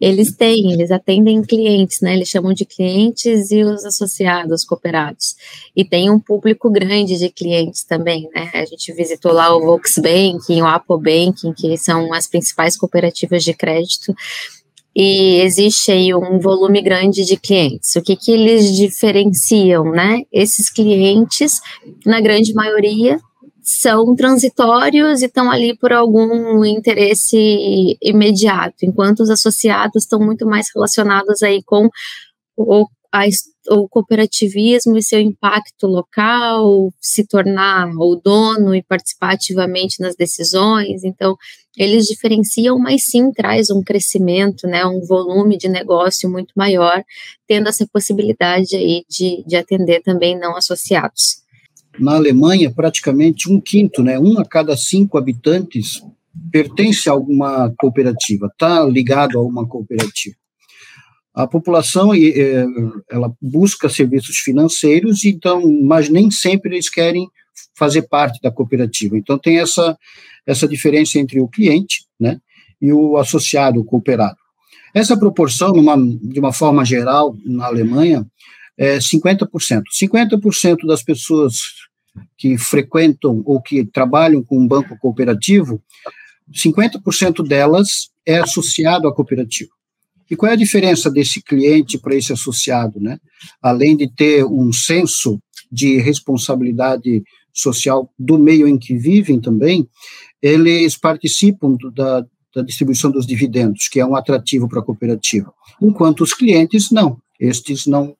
Eles 0.00 0.32
têm, 0.32 0.72
eles 0.72 0.90
atendem 0.90 1.42
clientes, 1.42 2.00
né? 2.00 2.14
Eles 2.14 2.28
chamam 2.28 2.52
de 2.52 2.64
clientes 2.64 3.50
e 3.50 3.62
os 3.64 3.84
associados, 3.84 4.64
cooperados. 4.64 5.34
E 5.74 5.84
tem 5.84 6.10
um 6.10 6.20
público 6.20 6.70
grande 6.70 7.18
de 7.18 7.28
clientes 7.28 7.82
também, 7.82 8.28
né? 8.34 8.50
A 8.54 8.64
gente 8.64 8.92
visitou 8.92 9.32
lá 9.32 9.54
o 9.54 9.60
Volksbank, 9.60 10.50
o 10.60 10.66
Apple 10.66 10.98
Banking, 10.98 11.52
que 11.52 11.76
são 11.76 12.12
as 12.12 12.26
principais 12.26 12.76
cooperativas 12.76 13.42
de 13.42 13.54
crédito. 13.54 14.14
E 14.94 15.40
existe 15.40 15.92
aí 15.92 16.14
um 16.14 16.38
volume 16.38 16.80
grande 16.82 17.24
de 17.24 17.36
clientes. 17.36 17.94
O 17.94 18.02
que, 18.02 18.16
que 18.16 18.32
eles 18.32 18.74
diferenciam, 18.76 19.84
né? 19.90 20.22
Esses 20.32 20.70
clientes, 20.70 21.60
na 22.04 22.20
grande 22.20 22.52
maioria, 22.52 23.20
são 23.68 24.14
transitórios 24.16 25.20
e 25.20 25.26
estão 25.26 25.50
ali 25.50 25.76
por 25.76 25.92
algum 25.92 26.64
interesse 26.64 27.98
imediato, 28.02 28.76
enquanto 28.82 29.20
os 29.20 29.30
associados 29.30 30.04
estão 30.04 30.18
muito 30.18 30.46
mais 30.46 30.68
relacionados 30.74 31.42
aí 31.42 31.62
com 31.62 31.88
o 32.56 32.86
a, 33.12 33.24
o 33.70 33.88
cooperativismo 33.88 34.96
e 34.96 35.02
seu 35.02 35.18
impacto 35.18 35.86
local, 35.86 36.92
se 37.00 37.26
tornar 37.26 37.88
o 37.96 38.16
dono 38.16 38.74
e 38.74 38.82
participar 38.82 39.32
ativamente 39.32 40.00
nas 40.00 40.14
decisões. 40.14 41.04
Então, 41.04 41.34
eles 41.76 42.04
diferenciam, 42.04 42.78
mas 42.78 43.04
sim 43.04 43.32
traz 43.32 43.70
um 43.70 43.82
crescimento, 43.82 44.66
né, 44.66 44.84
um 44.84 45.00
volume 45.00 45.56
de 45.56 45.68
negócio 45.68 46.28
muito 46.28 46.52
maior, 46.54 47.02
tendo 47.46 47.68
essa 47.68 47.86
possibilidade 47.90 48.76
aí 48.76 49.04
de, 49.08 49.42
de 49.46 49.56
atender 49.56 50.02
também 50.02 50.38
não 50.38 50.56
associados. 50.56 51.47
Na 51.98 52.14
Alemanha, 52.14 52.70
praticamente 52.70 53.50
um 53.50 53.60
quinto, 53.60 54.02
né, 54.02 54.18
um 54.18 54.38
a 54.38 54.44
cada 54.44 54.76
cinco 54.76 55.18
habitantes 55.18 56.02
pertence 56.52 57.08
a 57.08 57.12
alguma 57.12 57.72
cooperativa, 57.78 58.46
está 58.46 58.84
ligado 58.84 59.38
a 59.38 59.42
uma 59.42 59.66
cooperativa. 59.66 60.36
A 61.34 61.46
população 61.46 62.14
é, 62.14 62.64
ela 63.10 63.32
busca 63.40 63.88
serviços 63.88 64.38
financeiros, 64.38 65.24
então, 65.24 65.62
mas 65.82 66.08
nem 66.08 66.30
sempre 66.30 66.74
eles 66.74 66.88
querem 66.88 67.28
fazer 67.76 68.02
parte 68.02 68.40
da 68.40 68.50
cooperativa. 68.50 69.16
Então 69.16 69.38
tem 69.38 69.58
essa 69.58 69.96
essa 70.46 70.66
diferença 70.66 71.18
entre 71.18 71.40
o 71.40 71.46
cliente, 71.46 72.06
né, 72.18 72.40
e 72.80 72.90
o 72.90 73.18
associado, 73.18 73.80
o 73.80 73.84
cooperado. 73.84 74.38
Essa 74.94 75.16
proporção, 75.16 75.72
numa, 75.72 75.96
de 75.96 76.40
uma 76.40 76.52
forma 76.54 76.84
geral, 76.86 77.36
na 77.44 77.66
Alemanha, 77.66 78.26
é 78.78 78.98
50%. 78.98 79.48
50% 79.92 80.86
das 80.86 81.02
pessoas 81.02 81.56
que 82.36 82.56
frequentam 82.58 83.42
ou 83.44 83.60
que 83.60 83.84
trabalham 83.84 84.42
com 84.42 84.58
um 84.58 84.66
banco 84.66 84.96
cooperativo, 84.98 85.82
50% 86.52 87.46
delas 87.46 88.10
é 88.24 88.38
associado 88.38 89.06
à 89.06 89.14
cooperativa. 89.14 89.70
E 90.30 90.36
qual 90.36 90.50
é 90.50 90.54
a 90.54 90.58
diferença 90.58 91.10
desse 91.10 91.42
cliente 91.42 91.98
para 91.98 92.14
esse 92.14 92.32
associado, 92.32 93.00
né? 93.00 93.18
Além 93.62 93.96
de 93.96 94.12
ter 94.12 94.44
um 94.44 94.72
senso 94.72 95.40
de 95.70 95.98
responsabilidade 95.98 97.22
social 97.52 98.10
do 98.18 98.38
meio 98.38 98.68
em 98.68 98.78
que 98.78 98.96
vivem 98.96 99.40
também, 99.40 99.88
eles 100.40 100.96
participam 100.96 101.74
do, 101.74 101.90
da, 101.90 102.24
da 102.54 102.62
distribuição 102.62 103.10
dos 103.10 103.26
dividendos, 103.26 103.88
que 103.88 104.00
é 104.00 104.06
um 104.06 104.16
atrativo 104.16 104.68
para 104.68 104.80
a 104.80 104.84
cooperativa, 104.84 105.52
enquanto 105.80 106.22
os 106.22 106.32
clientes 106.32 106.90
não, 106.90 107.18
estes 107.40 107.86
não, 107.86 108.16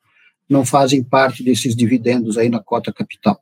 não 0.48 0.64
fazem 0.64 1.02
parte 1.02 1.42
desses 1.42 1.76
dividendos 1.76 2.36
aí 2.36 2.48
na 2.48 2.60
cota 2.60 2.92
capital. 2.92 3.40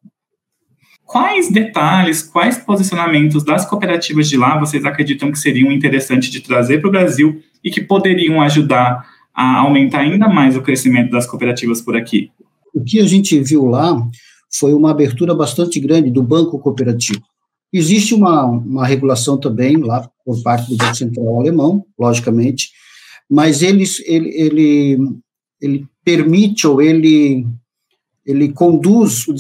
Quais 1.07 1.53
detalhes, 1.53 2.21
quais 2.21 2.59
posicionamentos 2.59 3.45
das 3.45 3.65
cooperativas 3.65 4.29
de 4.29 4.37
lá 4.37 4.59
vocês 4.59 4.85
acreditam 4.85 5.31
que 5.31 5.39
seriam 5.39 5.71
interessantes 5.71 6.29
de 6.29 6.41
trazer 6.41 6.81
para 6.81 6.89
o 6.89 6.91
Brasil 6.91 7.41
e 7.63 7.71
que 7.71 7.81
poderiam 7.81 8.43
ajudar 8.43 9.07
a 9.33 9.59
aumentar 9.59 10.01
ainda 10.01 10.29
mais 10.29 10.57
o 10.57 10.63
crescimento 10.63 11.13
das 11.13 11.25
cooperativas 11.25 11.81
por 11.81 11.97
aqui? 11.97 12.31
O 12.75 12.83
que 12.83 12.99
a 12.99 13.07
gente 13.07 13.39
viu 13.39 13.67
lá 13.67 13.97
foi 14.59 14.75
uma 14.75 14.91
abertura 14.91 15.33
bastante 15.33 15.79
grande 15.79 16.11
do 16.11 16.25
banco 16.25 16.59
cooperativo. 16.59 17.23
Existe 17.73 18.13
uma, 18.13 18.45
uma 18.45 18.85
regulação 18.85 19.39
também 19.39 19.77
lá 19.77 20.11
por 20.25 20.43
parte 20.43 20.69
do 20.69 20.77
Banco 20.77 20.97
Central 20.97 21.41
alemão, 21.41 21.85
logicamente, 21.97 22.71
mas 23.31 23.63
eles, 23.63 24.03
ele, 24.07 24.31
ele, 24.31 24.99
ele 25.61 25.87
permite 26.05 26.67
ou 26.67 26.83
ele 26.83 27.47
ele 28.27 28.53
conduz 28.53 29.27
o 29.29 29.35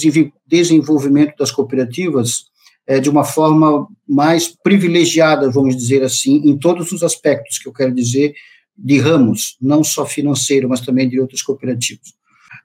desenvolvimento 0.47 1.35
das 1.37 1.51
cooperativas 1.51 2.45
é, 2.87 3.01
de 3.01 3.11
uma 3.11 3.25
forma 3.25 3.89
mais 4.09 4.47
privilegiada, 4.63 5.51
vamos 5.51 5.77
dizer 5.77 6.05
assim, 6.05 6.37
em 6.45 6.57
todos 6.57 6.93
os 6.93 7.03
aspectos 7.03 7.59
que 7.59 7.69
eu 7.69 7.73
quero 7.73 7.93
dizer 7.93 8.35
de 8.79 8.99
ramos, 8.99 9.57
não 9.61 9.83
só 9.83 10.07
financeiro, 10.07 10.69
mas 10.69 10.81
também 10.81 11.09
de 11.09 11.19
outros 11.19 11.43
cooperativos. 11.43 12.15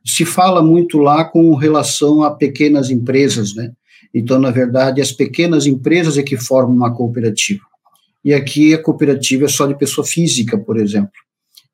Se 0.05 0.25
fala 0.25 0.61
muito 0.61 0.99
lá 0.99 1.25
com 1.25 1.55
relação 1.55 2.21
a 2.21 2.31
pequenas 2.31 2.89
empresas, 2.89 3.55
né? 3.55 3.71
Então, 4.13 4.39
na 4.39 4.51
verdade, 4.51 5.01
as 5.01 5.11
pequenas 5.11 5.65
empresas 5.65 6.17
é 6.17 6.23
que 6.23 6.37
formam 6.37 6.75
uma 6.75 6.93
cooperativa. 6.93 7.63
E 8.23 8.33
aqui 8.33 8.73
a 8.73 8.81
cooperativa 8.81 9.45
é 9.45 9.47
só 9.47 9.65
de 9.65 9.77
pessoa 9.77 10.05
física, 10.05 10.57
por 10.57 10.77
exemplo. 10.77 11.11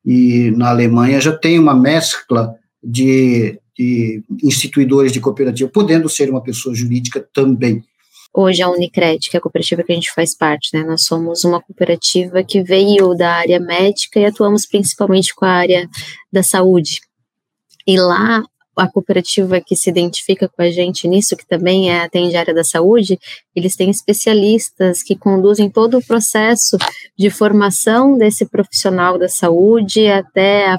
E 0.04 0.52
na 0.52 0.70
Alemanha 0.70 1.20
já 1.20 1.36
tem 1.36 1.58
uma 1.58 1.74
mescla 1.74 2.54
de 2.82 3.58
de 3.78 4.22
instituidores 4.42 5.12
de 5.12 5.20
cooperativa, 5.20 5.70
podendo 5.70 6.08
ser 6.08 6.28
uma 6.28 6.42
pessoa 6.42 6.74
jurídica 6.74 7.26
também. 7.32 7.84
Hoje 8.34 8.60
a 8.60 8.68
Unicred, 8.68 9.30
que 9.30 9.36
é 9.36 9.38
a 9.38 9.40
cooperativa 9.40 9.82
que 9.82 9.92
a 9.92 9.94
gente 9.94 10.12
faz 10.12 10.36
parte, 10.36 10.70
né? 10.74 10.84
Nós 10.84 11.04
somos 11.04 11.44
uma 11.44 11.62
cooperativa 11.62 12.42
que 12.42 12.62
veio 12.62 13.14
da 13.14 13.32
área 13.32 13.58
médica 13.58 14.20
e 14.20 14.26
atuamos 14.26 14.66
principalmente 14.66 15.34
com 15.34 15.44
a 15.44 15.50
área 15.50 15.88
da 16.30 16.42
saúde. 16.42 17.00
E 17.86 17.98
lá 17.98 18.42
a 18.78 18.88
cooperativa 18.88 19.60
que 19.60 19.76
se 19.76 19.90
identifica 19.90 20.48
com 20.48 20.62
a 20.62 20.70
gente 20.70 21.06
nisso, 21.08 21.36
que 21.36 21.46
também 21.46 21.90
é, 21.90 22.00
atende 22.00 22.36
a 22.36 22.40
área 22.40 22.54
da 22.54 22.64
saúde, 22.64 23.18
eles 23.54 23.76
têm 23.76 23.90
especialistas 23.90 25.02
que 25.02 25.16
conduzem 25.16 25.68
todo 25.68 25.98
o 25.98 26.04
processo 26.04 26.76
de 27.16 27.28
formação 27.30 28.16
desse 28.16 28.46
profissional 28.46 29.18
da 29.18 29.28
saúde 29.28 30.06
até 30.08 30.66
a, 30.66 30.78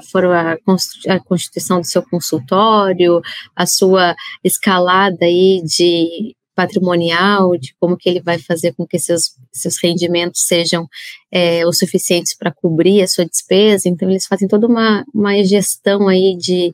a 1.08 1.20
constituição 1.20 1.80
do 1.80 1.86
seu 1.86 2.02
consultório, 2.02 3.20
a 3.54 3.66
sua 3.66 4.14
escalada 4.42 5.24
aí 5.24 5.62
de 5.64 6.34
patrimonial, 6.60 7.56
de 7.56 7.74
como 7.80 7.96
que 7.96 8.08
ele 8.08 8.20
vai 8.20 8.38
fazer 8.38 8.74
com 8.74 8.86
que 8.86 8.98
seus, 8.98 9.34
seus 9.50 9.76
rendimentos 9.82 10.42
sejam 10.44 10.86
é, 11.32 11.64
o 11.66 11.72
suficientes 11.72 12.36
para 12.36 12.52
cobrir 12.52 13.02
a 13.02 13.08
sua 13.08 13.24
despesa. 13.24 13.88
Então, 13.88 14.10
eles 14.10 14.26
fazem 14.26 14.46
toda 14.46 14.66
uma, 14.66 15.04
uma 15.14 15.42
gestão 15.42 16.06
aí 16.06 16.36
de 16.36 16.72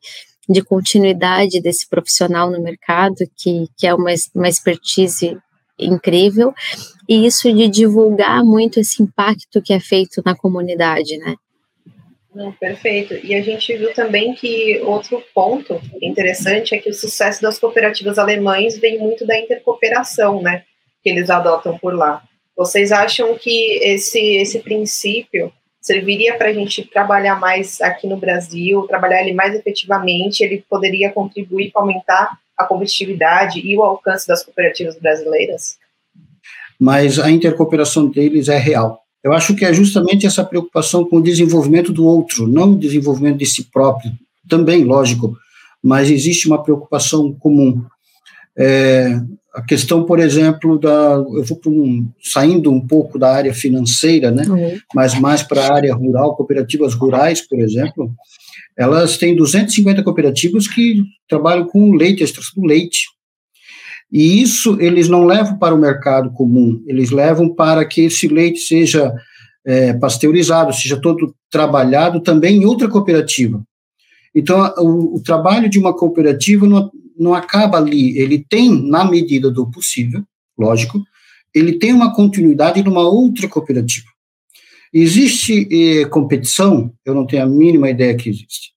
de 0.48 0.62
continuidade 0.62 1.60
desse 1.60 1.88
profissional 1.88 2.50
no 2.50 2.62
mercado, 2.62 3.16
que, 3.36 3.66
que 3.76 3.86
é 3.86 3.94
uma, 3.94 4.10
uma 4.34 4.48
expertise 4.48 5.36
incrível, 5.78 6.54
e 7.08 7.26
isso 7.26 7.52
de 7.52 7.68
divulgar 7.68 8.44
muito 8.44 8.80
esse 8.80 9.02
impacto 9.02 9.60
que 9.60 9.72
é 9.72 9.80
feito 9.80 10.22
na 10.24 10.34
comunidade, 10.34 11.16
né? 11.18 11.34
Não, 12.34 12.52
perfeito. 12.52 13.14
E 13.24 13.34
a 13.34 13.40
gente 13.40 13.74
viu 13.76 13.94
também 13.94 14.34
que 14.34 14.78
outro 14.82 15.22
ponto 15.34 15.80
interessante 16.02 16.74
é 16.74 16.78
que 16.78 16.90
o 16.90 16.94
sucesso 16.94 17.40
das 17.40 17.58
cooperativas 17.58 18.18
alemães 18.18 18.78
vem 18.78 18.98
muito 18.98 19.26
da 19.26 19.38
intercooperação, 19.38 20.42
né? 20.42 20.62
Que 21.02 21.08
eles 21.08 21.30
adotam 21.30 21.78
por 21.78 21.94
lá. 21.94 22.22
Vocês 22.54 22.92
acham 22.92 23.36
que 23.38 23.78
esse, 23.82 24.36
esse 24.36 24.58
princípio 24.58 25.50
serviria 25.86 26.36
para 26.36 26.48
a 26.48 26.52
gente 26.52 26.82
trabalhar 26.82 27.38
mais 27.38 27.80
aqui 27.80 28.08
no 28.08 28.16
Brasil, 28.16 28.82
trabalhar 28.88 29.22
ele 29.22 29.32
mais 29.32 29.54
efetivamente, 29.54 30.42
ele 30.42 30.64
poderia 30.68 31.12
contribuir 31.12 31.70
para 31.70 31.80
aumentar 31.80 32.36
a 32.58 32.64
competitividade 32.64 33.60
e 33.60 33.76
o 33.78 33.84
alcance 33.84 34.26
das 34.26 34.44
cooperativas 34.44 34.98
brasileiras? 34.98 35.78
Mas 36.76 37.20
a 37.20 37.30
intercooperação 37.30 38.08
deles 38.08 38.48
é 38.48 38.58
real. 38.58 39.00
Eu 39.22 39.32
acho 39.32 39.54
que 39.54 39.64
é 39.64 39.72
justamente 39.72 40.26
essa 40.26 40.44
preocupação 40.44 41.04
com 41.04 41.18
o 41.18 41.22
desenvolvimento 41.22 41.92
do 41.92 42.04
outro, 42.04 42.48
não 42.48 42.72
o 42.72 42.78
desenvolvimento 42.78 43.38
de 43.38 43.46
si 43.46 43.70
próprio. 43.70 44.10
Também, 44.48 44.82
lógico, 44.82 45.36
mas 45.80 46.10
existe 46.10 46.48
uma 46.48 46.60
preocupação 46.60 47.32
comum. 47.32 47.84
É, 48.58 49.20
a 49.56 49.62
questão, 49.62 50.04
por 50.04 50.20
exemplo, 50.20 50.78
da 50.78 51.14
eu 51.14 51.42
vou 51.42 51.58
um, 51.66 52.06
saindo 52.22 52.70
um 52.70 52.86
pouco 52.86 53.18
da 53.18 53.32
área 53.32 53.54
financeira, 53.54 54.30
né, 54.30 54.44
uhum. 54.46 54.78
mas 54.94 55.18
mais 55.18 55.42
para 55.42 55.62
a 55.62 55.74
área 55.74 55.94
rural, 55.94 56.36
cooperativas 56.36 56.92
rurais, 56.92 57.40
por 57.40 57.58
exemplo, 57.58 58.12
elas 58.76 59.16
têm 59.16 59.34
250 59.34 60.02
cooperativas 60.02 60.68
que 60.68 61.02
trabalham 61.26 61.64
com 61.64 61.94
leite, 61.94 62.22
extração 62.22 62.62
do 62.62 62.68
leite. 62.68 63.06
E 64.12 64.42
isso 64.42 64.76
eles 64.78 65.08
não 65.08 65.24
levam 65.24 65.58
para 65.58 65.74
o 65.74 65.78
mercado 65.78 66.30
comum, 66.32 66.82
eles 66.86 67.10
levam 67.10 67.48
para 67.48 67.82
que 67.86 68.02
esse 68.02 68.28
leite 68.28 68.58
seja 68.58 69.10
é, 69.64 69.94
pasteurizado, 69.94 70.70
seja 70.74 71.00
todo 71.00 71.34
trabalhado 71.50 72.20
também 72.20 72.58
em 72.58 72.66
outra 72.66 72.88
cooperativa. 72.88 73.62
Então, 74.34 74.70
o, 74.76 75.16
o 75.16 75.22
trabalho 75.22 75.66
de 75.66 75.78
uma 75.78 75.96
cooperativa 75.96 76.68
não, 76.68 76.90
não 77.18 77.34
acaba 77.34 77.78
ali, 77.78 78.18
ele 78.18 78.44
tem, 78.48 78.70
na 78.88 79.04
medida 79.04 79.50
do 79.50 79.70
possível, 79.70 80.24
lógico, 80.58 81.02
ele 81.54 81.78
tem 81.78 81.92
uma 81.92 82.14
continuidade 82.14 82.82
numa 82.82 83.08
outra 83.08 83.48
cooperativa. 83.48 84.06
Existe 84.92 85.68
eh, 85.70 86.04
competição, 86.06 86.92
eu 87.04 87.14
não 87.14 87.26
tenho 87.26 87.42
a 87.42 87.46
mínima 87.46 87.90
ideia 87.90 88.16
que 88.16 88.28
existe, 88.28 88.72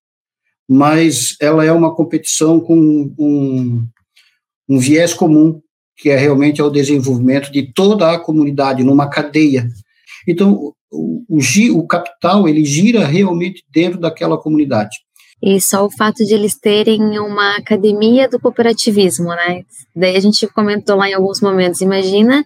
mas 0.67 1.35
ela 1.39 1.63
é 1.63 1.71
uma 1.71 1.95
competição 1.95 2.59
com 2.59 2.77
um, 3.17 3.87
um 4.67 4.79
viés 4.79 5.13
comum, 5.13 5.61
que 5.97 6.09
é 6.09 6.15
realmente 6.15 6.61
o 6.61 6.69
desenvolvimento 6.69 7.51
de 7.51 7.73
toda 7.73 8.11
a 8.11 8.19
comunidade 8.19 8.83
numa 8.83 9.09
cadeia. 9.09 9.67
Então, 10.27 10.73
o, 10.91 11.25
o, 11.27 11.77
o 11.77 11.87
capital, 11.87 12.47
ele 12.47 12.63
gira 12.63 13.05
realmente 13.05 13.63
dentro 13.69 13.99
daquela 13.99 14.37
comunidade. 14.37 14.95
E 15.41 15.59
só 15.61 15.85
o 15.85 15.91
fato 15.91 16.25
de 16.25 16.33
eles 16.33 16.55
terem 16.55 17.17
uma 17.19 17.55
academia 17.55 18.27
do 18.27 18.39
cooperativismo, 18.39 19.29
né? 19.29 19.63
Daí 19.95 20.15
a 20.15 20.19
gente 20.19 20.47
comentou 20.47 20.97
lá 20.97 21.09
em 21.09 21.13
alguns 21.13 21.41
momentos, 21.41 21.81
imagina 21.81 22.45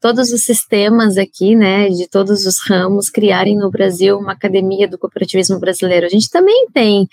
todos 0.00 0.32
os 0.32 0.42
sistemas 0.42 1.16
aqui, 1.16 1.56
né, 1.56 1.88
de 1.88 2.08
todos 2.08 2.46
os 2.46 2.60
ramos 2.68 3.10
criarem 3.10 3.56
no 3.56 3.70
Brasil 3.70 4.16
uma 4.16 4.32
academia 4.32 4.86
do 4.86 4.98
cooperativismo 4.98 5.58
brasileiro. 5.58 6.06
A 6.06 6.08
gente 6.08 6.30
também 6.30 6.68
tem 6.72 7.08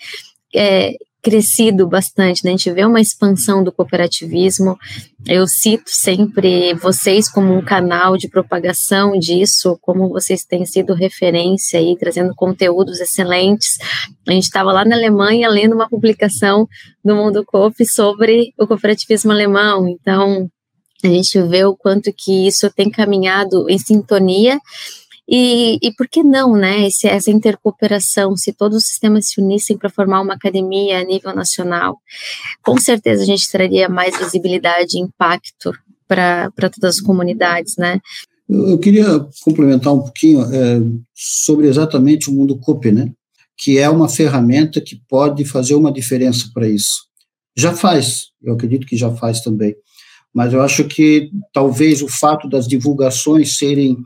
é, 0.54 0.94
crescido 1.26 1.88
bastante, 1.88 2.44
né? 2.44 2.50
a 2.50 2.56
gente 2.56 2.70
vê 2.70 2.84
uma 2.84 3.00
expansão 3.00 3.64
do 3.64 3.72
cooperativismo. 3.72 4.78
Eu 5.26 5.44
cito 5.48 5.90
sempre 5.90 6.72
vocês 6.74 7.28
como 7.28 7.52
um 7.52 7.60
canal 7.60 8.16
de 8.16 8.28
propagação 8.28 9.18
disso, 9.18 9.76
como 9.82 10.08
vocês 10.08 10.44
têm 10.44 10.64
sido 10.64 10.94
referência 10.94 11.80
aí, 11.80 11.96
trazendo 11.98 12.32
conteúdos 12.32 13.00
excelentes. 13.00 13.76
A 14.28 14.30
gente 14.30 14.44
estava 14.44 14.72
lá 14.72 14.84
na 14.84 14.94
Alemanha 14.94 15.48
lendo 15.48 15.74
uma 15.74 15.88
publicação 15.88 16.68
do 17.04 17.16
Mundo 17.16 17.44
Coop 17.44 17.84
sobre 17.84 18.52
o 18.56 18.64
cooperativismo 18.64 19.32
alemão, 19.32 19.88
então 19.88 20.48
a 21.02 21.08
gente 21.08 21.42
vê 21.42 21.64
o 21.64 21.76
quanto 21.76 22.12
que 22.16 22.46
isso 22.46 22.70
tem 22.70 22.88
caminhado 22.88 23.68
em 23.68 23.78
sintonia 23.78 24.60
e, 25.28 25.78
e 25.82 25.92
por 25.94 26.08
que 26.08 26.22
não, 26.22 26.54
né? 26.54 26.86
Esse, 26.86 27.08
essa 27.08 27.30
intercooperação, 27.30 28.36
se 28.36 28.52
todos 28.52 28.78
os 28.78 28.84
sistemas 28.84 29.28
se 29.28 29.40
unissem 29.40 29.76
para 29.76 29.90
formar 29.90 30.20
uma 30.20 30.34
academia 30.34 31.00
a 31.00 31.04
nível 31.04 31.34
nacional, 31.34 31.98
com 32.62 32.78
certeza 32.78 33.22
a 33.22 33.26
gente 33.26 33.50
traria 33.50 33.88
mais 33.88 34.16
visibilidade 34.16 34.96
e 34.96 35.00
impacto 35.00 35.72
para 36.06 36.50
todas 36.72 36.96
as 36.96 37.00
comunidades, 37.00 37.76
né? 37.76 38.00
Eu 38.48 38.78
queria 38.78 39.26
complementar 39.42 39.92
um 39.92 40.02
pouquinho 40.02 40.42
é, 40.42 40.80
sobre 41.12 41.66
exatamente 41.66 42.30
o 42.30 42.32
mundo 42.32 42.58
COP, 42.58 42.92
né? 42.92 43.10
Que 43.58 43.78
é 43.78 43.90
uma 43.90 44.08
ferramenta 44.08 44.80
que 44.80 45.00
pode 45.08 45.44
fazer 45.44 45.74
uma 45.74 45.92
diferença 45.92 46.48
para 46.54 46.68
isso. 46.68 47.06
Já 47.56 47.74
faz, 47.74 48.26
eu 48.40 48.54
acredito 48.54 48.86
que 48.86 48.96
já 48.96 49.10
faz 49.10 49.40
também. 49.40 49.74
Mas 50.32 50.52
eu 50.52 50.60
acho 50.60 50.84
que 50.84 51.30
talvez 51.52 52.02
o 52.02 52.08
fato 52.08 52.48
das 52.48 52.68
divulgações 52.68 53.56
serem 53.56 53.96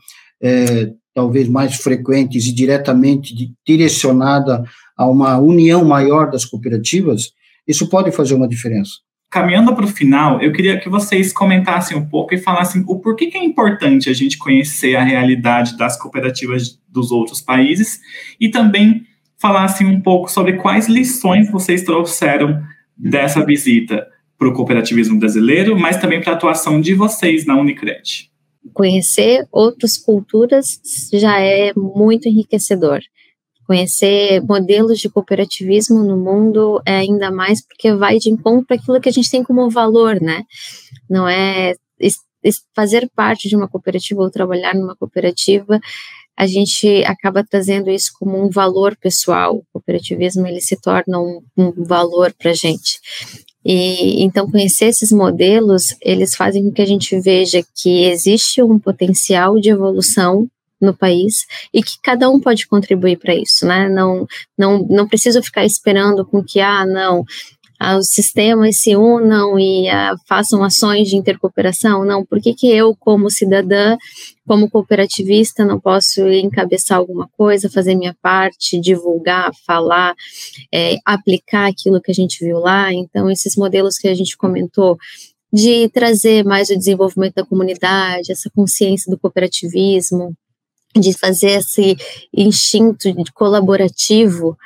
é, 0.40 0.92
talvez 1.20 1.46
mais 1.48 1.76
frequentes 1.76 2.46
e 2.46 2.54
diretamente 2.54 3.52
direcionada 3.66 4.64
a 4.96 5.06
uma 5.06 5.38
união 5.38 5.84
maior 5.84 6.30
das 6.30 6.46
cooperativas, 6.46 7.32
isso 7.68 7.90
pode 7.90 8.10
fazer 8.10 8.34
uma 8.34 8.48
diferença. 8.48 8.92
Caminhando 9.30 9.74
para 9.74 9.84
o 9.84 9.88
final, 9.88 10.40
eu 10.40 10.50
queria 10.50 10.80
que 10.80 10.88
vocês 10.88 11.30
comentassem 11.30 11.96
um 11.96 12.08
pouco 12.08 12.34
e 12.34 12.38
falassem 12.38 12.82
o 12.88 12.98
porquê 12.98 13.26
que 13.26 13.36
é 13.36 13.44
importante 13.44 14.08
a 14.08 14.14
gente 14.14 14.38
conhecer 14.38 14.96
a 14.96 15.04
realidade 15.04 15.76
das 15.76 15.96
cooperativas 15.96 16.80
dos 16.88 17.12
outros 17.12 17.42
países 17.42 18.00
e 18.40 18.48
também 18.48 19.02
falassem 19.38 19.86
um 19.86 20.00
pouco 20.00 20.30
sobre 20.30 20.54
quais 20.54 20.88
lições 20.88 21.50
vocês 21.50 21.82
trouxeram 21.82 22.62
dessa 22.96 23.44
visita 23.44 24.06
para 24.38 24.48
o 24.48 24.54
cooperativismo 24.54 25.18
brasileiro, 25.18 25.78
mas 25.78 25.98
também 25.98 26.20
para 26.20 26.32
a 26.32 26.36
atuação 26.36 26.80
de 26.80 26.94
vocês 26.94 27.44
na 27.44 27.56
Unicred 27.56 28.30
conhecer 28.72 29.46
outras 29.50 29.96
culturas 29.96 30.80
já 31.12 31.40
é 31.40 31.72
muito 31.74 32.28
enriquecedor. 32.28 33.00
Conhecer 33.66 34.42
modelos 34.42 34.98
de 34.98 35.08
cooperativismo 35.08 36.02
no 36.02 36.16
mundo 36.16 36.82
é 36.84 36.96
ainda 36.96 37.30
mais 37.30 37.64
porque 37.64 37.94
vai 37.94 38.18
de 38.18 38.28
encontro 38.30 38.74
àquilo 38.74 39.00
que 39.00 39.08
a 39.08 39.12
gente 39.12 39.30
tem 39.30 39.44
como 39.44 39.70
valor, 39.70 40.20
né? 40.20 40.42
Não 41.08 41.28
é 41.28 41.74
fazer 42.74 43.08
parte 43.14 43.48
de 43.48 43.56
uma 43.56 43.68
cooperativa 43.68 44.22
ou 44.22 44.30
trabalhar 44.30 44.74
numa 44.74 44.96
cooperativa, 44.96 45.78
a 46.36 46.46
gente 46.46 47.04
acaba 47.04 47.44
trazendo 47.44 47.90
isso 47.90 48.12
como 48.18 48.42
um 48.42 48.48
valor 48.48 48.96
pessoal. 48.96 49.56
O 49.56 49.64
cooperativismo 49.72 50.46
ele 50.46 50.60
se 50.60 50.74
torna 50.80 51.20
um, 51.20 51.42
um 51.56 51.84
valor 51.84 52.32
para 52.32 52.54
gente. 52.54 52.98
E 53.64 54.22
então 54.22 54.50
conhecer 54.50 54.86
esses 54.86 55.12
modelos, 55.12 55.94
eles 56.00 56.34
fazem 56.34 56.64
com 56.64 56.72
que 56.72 56.82
a 56.82 56.86
gente 56.86 57.18
veja 57.20 57.62
que 57.74 58.04
existe 58.04 58.62
um 58.62 58.78
potencial 58.78 59.58
de 59.60 59.70
evolução 59.70 60.48
no 60.80 60.96
país 60.96 61.46
e 61.74 61.82
que 61.82 61.92
cada 62.02 62.30
um 62.30 62.40
pode 62.40 62.66
contribuir 62.66 63.18
para 63.18 63.34
isso, 63.34 63.66
né? 63.66 63.88
Não, 63.88 64.26
não, 64.56 64.86
não 64.88 65.06
preciso 65.06 65.42
ficar 65.42 65.64
esperando 65.64 66.24
com 66.24 66.42
que 66.42 66.58
ah, 66.58 66.86
não, 66.86 67.24
os 67.98 68.08
sistemas 68.08 68.78
se 68.78 68.94
unam 68.94 69.58
e 69.58 69.88
uh, 69.88 70.16
façam 70.28 70.62
ações 70.62 71.08
de 71.08 71.16
intercooperação? 71.16 72.04
Não, 72.04 72.24
por 72.24 72.40
que, 72.40 72.54
que 72.54 72.70
eu, 72.70 72.94
como 72.94 73.30
cidadã, 73.30 73.96
como 74.50 74.68
cooperativista, 74.68 75.64
não 75.64 75.78
posso 75.78 76.26
encabeçar 76.26 76.98
alguma 76.98 77.28
coisa, 77.38 77.70
fazer 77.70 77.94
minha 77.94 78.16
parte, 78.20 78.80
divulgar, 78.80 79.52
falar, 79.64 80.12
é, 80.74 80.96
aplicar 81.06 81.68
aquilo 81.68 82.00
que 82.00 82.10
a 82.10 82.14
gente 82.14 82.44
viu 82.44 82.58
lá? 82.58 82.92
Então, 82.92 83.30
esses 83.30 83.54
modelos 83.54 83.96
que 83.96 84.08
a 84.08 84.14
gente 84.14 84.36
comentou, 84.36 84.98
de 85.52 85.88
trazer 85.90 86.44
mais 86.44 86.68
o 86.68 86.76
desenvolvimento 86.76 87.34
da 87.34 87.46
comunidade, 87.46 88.32
essa 88.32 88.50
consciência 88.50 89.08
do 89.08 89.16
cooperativismo, 89.16 90.34
de 90.96 91.16
fazer 91.16 91.60
esse 91.60 91.96
instinto 92.36 93.08
colaborativo 93.32 94.58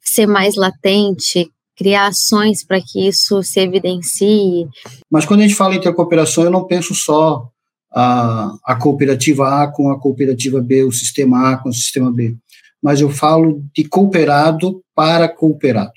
ser 0.00 0.28
mais 0.28 0.54
latente, 0.54 1.50
criar 1.76 2.06
ações 2.06 2.64
para 2.64 2.80
que 2.80 3.08
isso 3.08 3.42
se 3.42 3.58
evidencie. 3.58 4.68
Mas 5.10 5.26
quando 5.26 5.40
a 5.40 5.42
gente 5.42 5.56
fala 5.56 5.74
em 5.74 5.78
intercooperação, 5.78 6.44
eu 6.44 6.52
não 6.52 6.68
penso 6.68 6.94
só 6.94 7.50
a, 7.94 8.56
a 8.64 8.76
cooperativa 8.76 9.62
A 9.62 9.68
com 9.68 9.90
a 9.90 10.00
cooperativa 10.00 10.60
B, 10.60 10.82
o 10.82 10.92
sistema 10.92 11.52
A 11.52 11.56
com 11.56 11.68
o 11.68 11.72
sistema 11.72 12.12
B, 12.12 12.36
mas 12.82 13.00
eu 13.00 13.10
falo 13.10 13.64
de 13.74 13.84
cooperado 13.84 14.82
para 14.94 15.28
cooperado. 15.28 15.92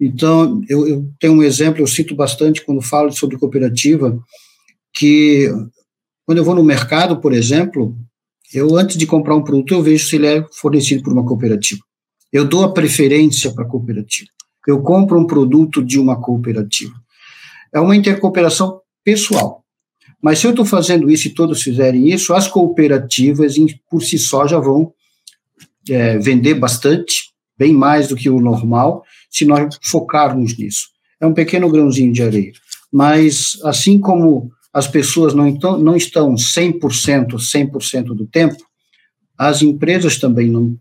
Então, 0.00 0.62
eu, 0.68 0.86
eu 0.86 1.10
tenho 1.18 1.34
um 1.34 1.42
exemplo, 1.42 1.82
eu 1.82 1.86
cito 1.86 2.14
bastante 2.14 2.64
quando 2.64 2.80
falo 2.80 3.10
sobre 3.10 3.36
cooperativa, 3.36 4.16
que 4.94 5.48
quando 6.24 6.38
eu 6.38 6.44
vou 6.44 6.54
no 6.54 6.62
mercado, 6.62 7.20
por 7.20 7.32
exemplo, 7.32 7.96
eu 8.54 8.76
antes 8.76 8.96
de 8.96 9.06
comprar 9.06 9.34
um 9.34 9.42
produto, 9.42 9.74
eu 9.74 9.82
vejo 9.82 10.06
se 10.06 10.16
ele 10.16 10.26
é 10.26 10.46
fornecido 10.52 11.02
por 11.02 11.12
uma 11.12 11.26
cooperativa. 11.26 11.80
Eu 12.32 12.44
dou 12.44 12.64
a 12.64 12.72
preferência 12.72 13.52
para 13.52 13.64
a 13.64 13.68
cooperativa 13.68 14.30
eu 14.68 14.82
compro 14.82 15.18
um 15.18 15.26
produto 15.26 15.82
de 15.82 15.98
uma 15.98 16.20
cooperativa. 16.20 16.92
É 17.72 17.80
uma 17.80 17.96
intercooperação 17.96 18.82
pessoal. 19.02 19.64
Mas 20.22 20.38
se 20.38 20.46
eu 20.46 20.50
estou 20.50 20.64
fazendo 20.64 21.10
isso 21.10 21.28
e 21.28 21.34
todos 21.34 21.62
fizerem 21.62 22.08
isso, 22.10 22.34
as 22.34 22.48
cooperativas 22.48 23.54
por 23.88 24.02
si 24.02 24.18
só 24.18 24.46
já 24.46 24.58
vão 24.58 24.92
é, 25.88 26.18
vender 26.18 26.54
bastante, 26.54 27.30
bem 27.56 27.72
mais 27.72 28.08
do 28.08 28.16
que 28.16 28.28
o 28.28 28.40
normal, 28.40 29.04
se 29.30 29.44
nós 29.44 29.78
focarmos 29.82 30.56
nisso. 30.56 30.88
É 31.20 31.26
um 31.26 31.34
pequeno 31.34 31.70
grãozinho 31.70 32.12
de 32.12 32.22
areia. 32.22 32.52
Mas, 32.92 33.58
assim 33.64 33.98
como 33.98 34.50
as 34.72 34.86
pessoas 34.86 35.34
não, 35.34 35.46
então, 35.46 35.78
não 35.78 35.96
estão 35.96 36.34
100%, 36.34 37.34
100% 37.36 38.04
do 38.14 38.26
tempo, 38.26 38.56
as 39.36 39.62
empresas 39.62 40.18
também 40.18 40.48
não, 40.48 40.76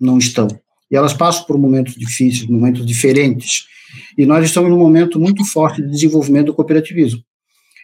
não 0.00 0.18
estão. 0.18 0.48
E 0.90 0.96
elas 0.96 1.12
passam 1.12 1.44
por 1.44 1.58
momentos 1.58 1.94
difíceis, 1.94 2.48
momentos 2.48 2.84
diferentes. 2.84 3.66
E 4.16 4.26
nós 4.26 4.44
estamos 4.44 4.70
num 4.70 4.78
momento 4.78 5.20
muito 5.20 5.44
forte 5.44 5.82
de 5.82 5.90
desenvolvimento 5.90 6.46
do 6.46 6.54
cooperativismo. 6.54 7.22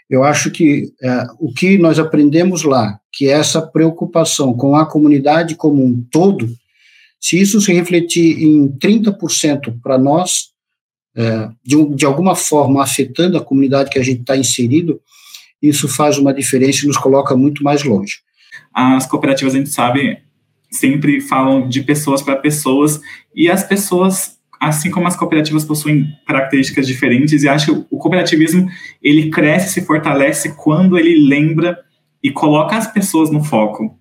Eu 0.09 0.23
acho 0.23 0.51
que 0.51 0.93
é, 1.03 1.27
o 1.39 1.53
que 1.53 1.77
nós 1.79 1.99
aprendemos 1.99 2.63
lá, 2.63 2.99
que 3.13 3.29
é 3.29 3.33
essa 3.33 3.61
preocupação 3.61 4.55
com 4.55 4.77
a 4.77 4.87
comunidade 4.87 5.57
como 5.57 5.85
um 5.85 6.05
todo, 6.11 6.49
se 7.21 7.41
isso 7.41 7.61
se 7.61 7.73
refletir 7.73 8.43
em 8.43 8.69
30% 8.69 9.81
para 9.83 9.99
nós, 9.99 10.51
é, 11.17 11.49
de, 11.65 11.95
de 11.95 12.05
alguma 12.05 12.37
forma 12.37 12.83
afetando 12.83 13.37
a 13.37 13.45
comunidade 13.45 13.91
que 13.91 13.99
a 13.99 14.03
gente 14.03 14.21
está 14.21 14.37
inserido, 14.37 15.01
isso 15.61 15.89
faz 15.89 16.19
uma 16.19 16.33
diferença 16.33 16.85
e 16.85 16.89
nos 16.89 16.99
coloca 16.99 17.35
muito 17.35 17.65
mais 17.65 17.83
longe. 17.83 18.19
As 18.73 19.07
cooperativas, 19.07 19.55
a 19.55 19.59
gente 19.59 19.71
sabe, 19.71 20.19
sempre 20.71 21.21
falam 21.21 21.69
de 21.69 21.83
pessoas 21.83 22.23
para 22.23 22.37
pessoas, 22.37 23.01
e 23.35 23.51
as 23.51 23.65
pessoas, 23.65 24.36
assim 24.61 24.91
como 24.91 25.07
as 25.07 25.17
cooperativas 25.17 25.65
possuem 25.65 26.07
características 26.27 26.87
diferentes, 26.87 27.43
e 27.43 27.49
acho 27.49 27.67
que 27.67 27.87
o 27.91 27.99
cooperativismo, 27.99 28.69
ele 29.03 29.31
cresce, 29.31 29.75
se 29.75 29.87
fortalece 29.87 30.55
quando 30.57 30.99
ele 30.99 31.29
lembra 31.29 31.79
e 32.23 32.31
coloca 32.31 32.77
as 32.77 32.87
pessoas 32.87 33.31
no 33.31 33.43
foco. 33.43 33.99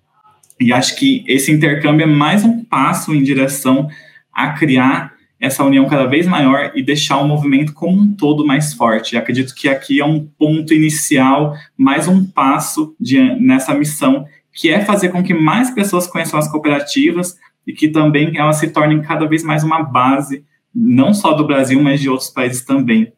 E 0.59 0.71
acho 0.71 0.95
que 0.95 1.23
esse 1.27 1.51
intercâmbio 1.51 2.03
é 2.03 2.07
mais 2.07 2.43
um 2.43 2.63
passo 2.63 3.13
em 3.13 3.21
direção 3.21 3.87
a 4.33 4.53
criar 4.53 5.13
essa 5.39 5.63
união 5.63 5.85
cada 5.87 6.05
vez 6.05 6.25
maior 6.25 6.71
e 6.75 6.81
deixar 6.81 7.17
o 7.17 7.27
movimento 7.27 7.73
como 7.73 8.01
um 8.01 8.13
todo 8.13 8.45
mais 8.45 8.73
forte. 8.73 9.17
Acredito 9.17 9.53
que 9.53 9.67
aqui 9.67 9.99
é 9.99 10.05
um 10.05 10.25
ponto 10.25 10.73
inicial, 10.73 11.53
mais 11.77 12.07
um 12.07 12.25
passo 12.25 12.95
de, 12.99 13.19
nessa 13.39 13.73
missão 13.73 14.25
que 14.55 14.69
é 14.69 14.79
fazer 14.79 15.09
com 15.09 15.21
que 15.21 15.33
mais 15.33 15.69
pessoas 15.69 16.07
conheçam 16.07 16.39
as 16.39 16.49
cooperativas 16.49 17.35
e 17.65 17.73
que 17.73 17.89
também 17.89 18.37
elas 18.37 18.57
se 18.57 18.69
tornem 18.69 19.01
cada 19.01 19.25
vez 19.25 19.43
mais 19.43 19.63
uma 19.63 19.81
base, 19.83 20.43
não 20.73 21.13
só 21.13 21.33
do 21.33 21.47
Brasil, 21.47 21.81
mas 21.81 21.99
de 21.99 22.09
outros 22.09 22.29
países 22.29 22.63
também. 22.63 23.11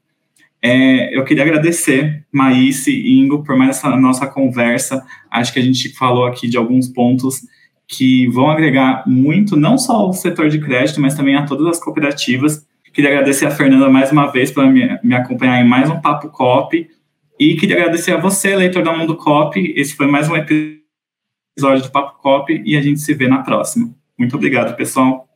É, 0.62 1.16
eu 1.16 1.24
queria 1.24 1.44
agradecer, 1.44 2.26
Maíse 2.32 2.92
e 2.92 3.20
Ingo, 3.20 3.44
por 3.44 3.56
mais 3.56 3.78
essa 3.78 3.96
nossa 3.96 4.26
conversa. 4.26 5.06
Acho 5.30 5.54
que 5.54 5.60
a 5.60 5.64
gente 5.64 5.90
falou 5.96 6.26
aqui 6.26 6.48
de 6.48 6.58
alguns 6.58 6.88
pontos 6.88 7.42
que 7.88 8.28
vão 8.28 8.50
agregar 8.50 9.04
muito, 9.08 9.56
não 9.56 9.78
só 9.78 9.94
ao 9.94 10.14
setor 10.14 10.50
de 10.50 10.60
crédito, 10.60 11.00
mas 11.00 11.16
também 11.16 11.36
a 11.36 11.46
todas 11.46 11.68
as 11.68 11.80
cooperativas. 11.80 12.66
Queria 12.92 13.12
agradecer 13.12 13.46
a 13.46 13.52
Fernanda 13.52 13.90
mais 13.90 14.12
uma 14.12 14.28
vez 14.32 14.52
por 14.52 14.66
me, 14.66 15.00
me 15.04 15.16
acompanhar 15.16 15.64
em 15.64 15.68
mais 15.68 15.90
um 15.90 16.02
Papo 16.02 16.30
Cop. 16.30 16.90
E 17.40 17.56
queria 17.56 17.78
agradecer 17.78 18.12
a 18.14 18.18
você, 18.18 18.56
leitor 18.56 18.84
da 18.84 18.92
Mundo 18.92 19.16
Cop. 19.16 19.58
Esse 19.76 19.96
foi 19.96 20.08
mais 20.08 20.28
um 20.28 20.36
episódio 20.36 21.84
do 21.84 21.92
Papo 21.92 22.20
Cop 22.20 22.52
e 22.66 22.76
a 22.76 22.82
gente 22.82 23.00
se 23.00 23.14
vê 23.14 23.28
na 23.28 23.44
próxima. 23.44 23.94
Muito 24.18 24.36
obrigado, 24.36 24.76
pessoal. 24.76 25.27